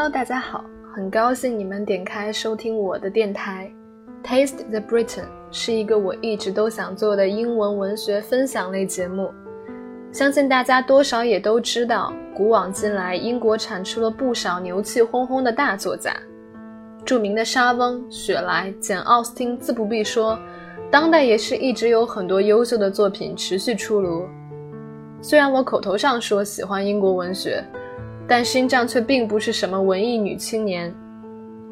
[0.00, 0.64] Hello，大家好，
[0.94, 3.68] 很高兴你们点开收听我的电台。
[4.22, 9.34] Taste the Britain 是一个我一直都想做的英文文学分享类节目。
[10.12, 16.14] 相信大家多少也都知道，古往今来，英国产出了不少牛气哄哄的大作家。
[17.04, 20.38] 著名的莎翁、雪莱、简·奥斯汀自不必说，
[20.92, 24.28] 当代也是一直有很多优秀的作品持续出炉。
[25.20, 27.64] 虽然我口头上说喜欢英国文学，
[28.28, 30.94] 但心脏却并不是什么文艺女青年。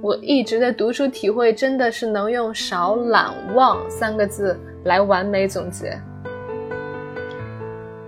[0.03, 5.99] 我一直的读书体会真的是能用“少懒忘”三个字来完美总结。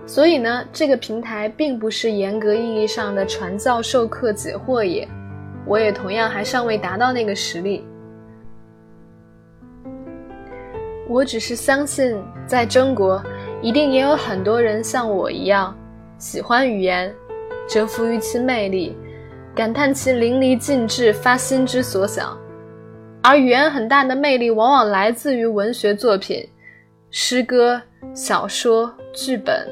[0.05, 5.07] 所以呢，这个平台并不是严格意义上的传教授课解惑也。
[5.65, 7.85] 我也同样还尚未达到那个实力。
[11.07, 13.21] 我只是相信，在中国
[13.61, 15.75] 一定也有很多人像我一样，
[16.17, 17.13] 喜欢语言。
[17.69, 18.97] 折服于其魅力，
[19.53, 22.35] 感叹其淋漓尽致，发心之所想。
[23.21, 26.43] 而语言很大的魅力，往往来自于文学作品、
[27.11, 27.79] 诗歌、
[28.15, 29.67] 小说、剧本。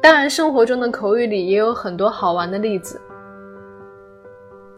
[0.00, 3.00] 当然，生活中的口语里也有很多好玩的例子。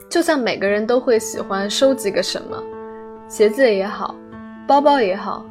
[0.09, 2.57] 就像每个人都会喜欢收集个什么，
[3.29, 4.15] 鞋子也好，
[4.67, 5.45] 包包也好。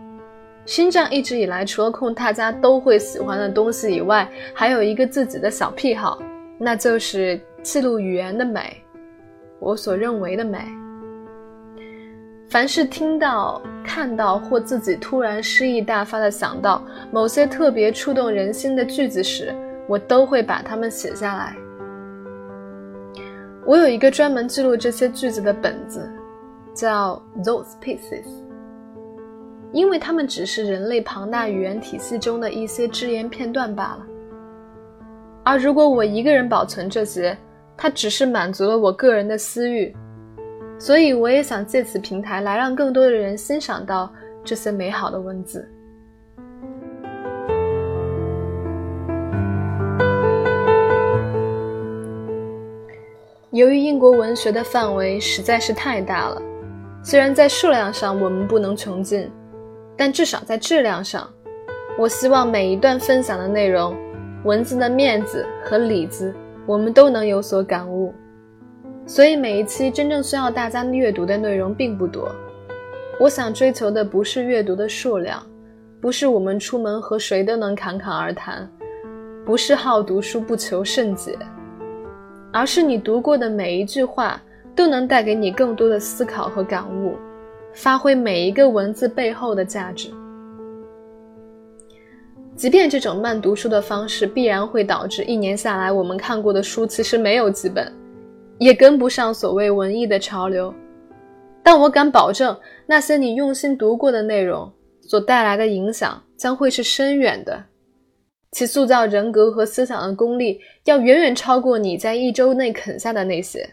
[0.66, 6.20] 心脏一直以来，除了供大家都会喜欢的东西以外，还有一个自己的小癖好。
[6.62, 8.84] 那就是记录语言的美，
[9.60, 10.60] 我所认为的美。
[12.50, 19.56] 凡是听到、看到或自己突然诗意大发的想到某些特别触动人心的句子时，
[19.88, 21.56] 我都会把它们写下来。
[23.66, 26.12] 我有一个专门记录这些句子的本子，
[26.74, 28.26] 叫 Those Pieces，
[29.72, 34.06] 因为它们只是人类庞大语言体系中的一些只言片段罢了。
[35.50, 37.36] 而如果我一个人保存这些，
[37.76, 39.92] 它只是满足了我个人的私欲，
[40.78, 45.68] 所以我也想借此平台来让更多的人欣赏到这些美好的文字。
[53.50, 56.40] 由于英国文学的范围实在是太大了，
[57.02, 59.28] 虽然在数量上我们不能穷尽，
[59.98, 61.28] 但至少在质量上，
[61.98, 63.98] 我希望每一段分享的内容。
[64.46, 66.34] 文字的面子和里子，
[66.66, 68.14] 我们都能有所感悟，
[69.06, 72.34] 所以每一期真正需要大家阅读的内容并不多。
[73.20, 75.46] 我想追求的不是阅读的数量，
[76.00, 78.66] 不是我们出门和谁都能侃侃而谈，
[79.46, 81.38] 不是好读书不求甚解，
[82.54, 84.42] 而是你读过的每一句话
[84.74, 87.18] 都能带给你更多的思考和感悟，
[87.74, 90.10] 发挥每一个文字背后的价值。
[92.60, 97.90] 即便这种慢读书的方式必然会导致一年下来我们看过的书其实没有几本，
[98.58, 100.74] 也跟不上所谓文艺的潮流，
[101.64, 102.54] 但我敢保证，
[102.86, 104.70] 那些你用心读过的内容
[105.04, 107.64] 所带来的影响将会是深远的，
[108.52, 113.66] 其塑造人格和思想的功力要远远超过你在一周内啃下的那些。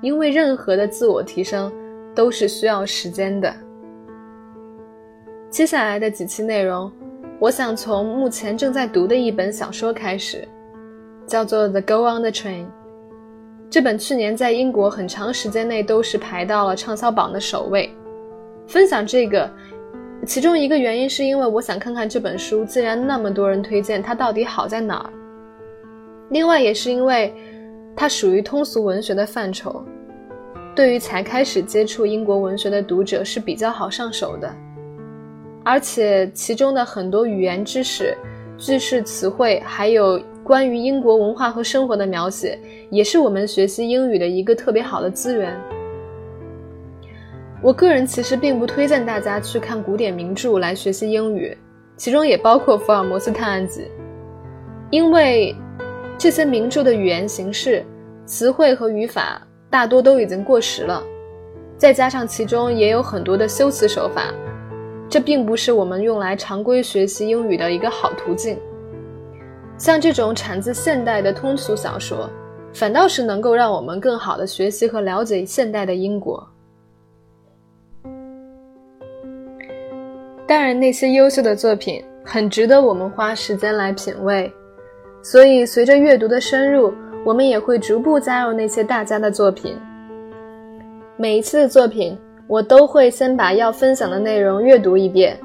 [0.00, 1.70] 因为任何的自我提升
[2.14, 3.54] 都是需要时间的。
[5.50, 6.90] 接下来的几期内容。
[7.40, 10.46] 我想从目前正在读的一本小说开始，
[11.26, 12.64] 叫做《The Go on the Train》。
[13.68, 17.90] 这本去年在英国很长时间内都是排到了畅销榜的首位。
[18.68, 19.50] 分享这个，
[20.24, 25.10] 其中一个原因是因为我想看看这本书既然那么多人推荐，它到底好在哪儿。
[26.30, 27.34] 另外也是因为
[27.96, 29.84] 它属于通俗文学的范畴，
[30.74, 34.50] 对于才开始接触英国文学的读者是比较好上手的。
[35.64, 38.16] 而且其中的很多语言知识、
[38.58, 42.58] 句式、词汇，还有关于英国文化和生活的描写，
[42.90, 45.58] 也是我们学习英语的一个特别好的资源。
[47.62, 51.56] 我个人其实并不推荐大家去看古典名著来学习英语，
[51.96, 53.80] 其中也包括《福尔摩斯探案集》，
[54.90, 55.56] 因为
[56.18, 57.82] 这些名著的语言形式、
[58.26, 59.40] 词汇和语法
[59.70, 61.02] 大多都已经过时了，
[61.78, 64.30] 再加上其中也有很多的修辞手法。
[65.14, 68.58] 这并不是我们用来常规学习英语的一个好途径。
[69.78, 72.28] 像这种产自现代的通俗小说，
[72.72, 76.44] 反倒是能够让我们更好的学习和了解现代的英国。
[80.48, 84.52] 当然，那些优秀的作品很值得我们花时间来品味。
[85.22, 86.92] 所以，随着阅读的深入，
[87.24, 89.78] 我们也会逐步加入那些大家的作品。
[91.16, 92.18] 每一次的作品。
[92.46, 95.38] 我都会先把要分享的内容阅读一遍，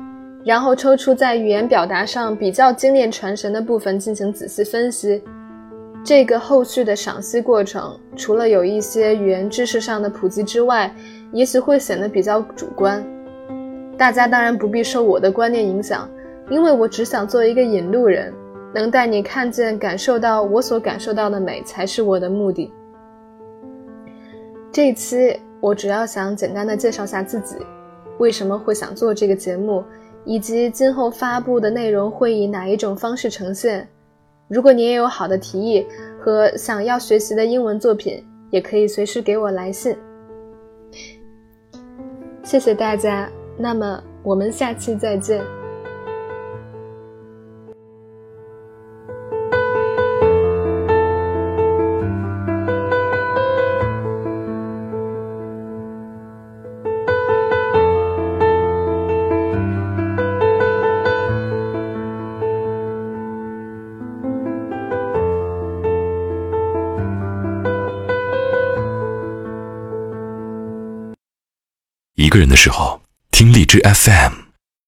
[0.44, 5.24] 然后抽出在语言表达上比较精炼传神的部分进行仔细分析。
[6.04, 10.94] 这个后续的赏析过程，除了有一些语言知识上的普及之外，
[11.32, 13.04] 也许会显得比较主观。
[13.98, 16.10] 大家当然不必受我的观念影响，
[16.50, 18.34] 因为我只想做一个引路人，
[18.74, 22.72] 能带你看见、感受到我所感受到的美，才是我的目的。
[24.72, 27.56] 这一期我主要想简单的介绍下自己，
[28.18, 29.84] 为什么会想做这个节目，
[30.24, 33.88] 以及今后发布的内容会以哪一种方式呈现。
[34.48, 35.86] 如果你也有好的提议
[36.20, 39.96] 和想要学习的英文作品，也可以随时给我来信。
[42.42, 45.59] 谢谢大家，那么我们下期再见。
[72.30, 74.39] 一个人的时候，听荔枝 FM。